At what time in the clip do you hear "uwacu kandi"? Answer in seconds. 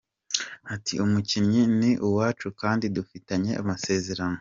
2.07-2.85